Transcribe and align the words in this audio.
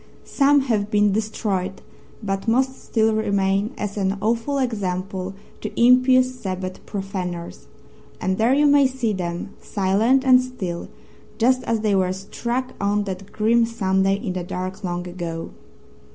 Some 0.25 0.61
have 0.61 0.89
been 0.89 1.11
destroyed, 1.11 1.79
but 2.23 2.47
most 2.47 2.83
still 2.85 3.13
remain 3.13 3.69
as 3.77 3.97
an 3.97 4.17
awful 4.19 4.57
example 4.57 5.35
to 5.61 5.79
impious 5.79 6.39
Sabbath 6.39 6.83
profaners. 6.87 7.67
And 8.19 8.39
there 8.39 8.55
you 8.55 8.65
may 8.65 8.87
see 8.87 9.13
them 9.13 9.53
silent 9.61 10.23
and 10.25 10.41
still, 10.41 10.89
just 11.37 11.61
as 11.65 11.81
they 11.81 11.93
were 11.93 12.13
struck 12.13 12.73
on 12.81 13.03
that 13.03 13.31
grim 13.31 13.63
Sunday 13.67 14.15
in 14.15 14.33
the 14.33 14.43
dark 14.43 14.83
long 14.83 15.07
ago. 15.07 15.51